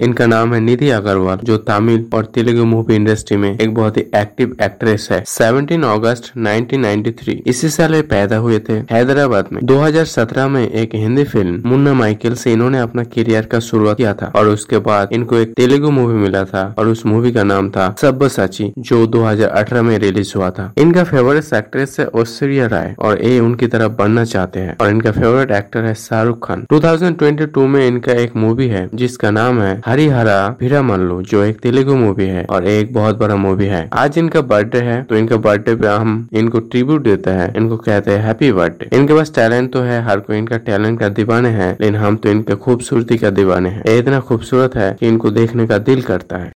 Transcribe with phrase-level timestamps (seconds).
[0.00, 4.02] इनका नाम है निधि अग्रवाल, जो तमिल और तेलुगु मूवी इंडस्ट्री में एक बहुत ही
[4.16, 10.48] एक्टिव एक्ट्रेस है। 17 अगस्त 1993 इसी साल वे पैदा हुए थे। हैदराबाद में 2017
[10.48, 14.48] में एक हिंदी फ़िल्म मुन्ना माइकल से इन्होंने अपना करियर का शुरुआत किया था और
[14.48, 18.26] उसके बाद इनको एक तेलुगु मूवी मिला था और उस मूवी का नाम था सब
[18.26, 23.40] साची, जो 2018 में रिलीज़ हुआ था। इनका फेवरेट एक्ट्रेस है ऐश्वर्या राय और ये
[23.40, 28.12] उनकी तरफ़ बनना चाहते हैं। और इनका फेवरेट एक्टर है शाहरुख खान। 2022 में इनका
[28.12, 32.66] एक मूवी है, जिसका नाम है हरिहरा भिरा मल्लू जो एक तेलुगु मूवी है और
[32.68, 36.60] एक बहुत बड़ा मूवी है। आज इनका बर्थडे है तो इनका बर्थडे पे हम इनको
[36.60, 40.38] ट्रिब्यूट देते हैं। इनको कहते हैं हैप्पी बर्थडे इनके पास टैलेंट तो है, हर कोई
[40.38, 44.76] इनका टैलेंट का दीवाने हैं, लेकिन हम तो इनके खूबसूरती का दीवाने हैं। इतना खूबसूरत
[44.76, 46.52] है की इनको देखने का दिल करता है।